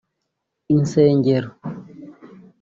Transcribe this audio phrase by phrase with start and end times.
[0.73, 1.51] insengero